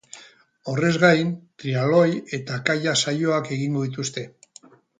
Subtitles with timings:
[0.71, 1.29] Horrez gain,
[1.63, 2.09] triathloi
[2.39, 4.25] eta kayak saioak egingo dituzte.